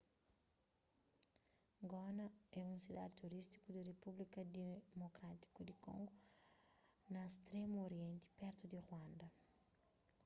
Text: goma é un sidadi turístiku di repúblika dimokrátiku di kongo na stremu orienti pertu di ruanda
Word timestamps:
goma 1.91 2.23
é 2.59 2.63
un 2.73 2.79
sidadi 2.85 3.17
turístiku 3.21 3.67
di 3.71 3.81
repúblika 3.91 4.39
dimokrátiku 4.59 5.59
di 5.65 5.75
kongo 5.85 6.13
na 7.13 7.21
stremu 7.35 7.77
orienti 7.87 8.29
pertu 8.39 8.63
di 8.67 8.79
ruanda 8.87 9.27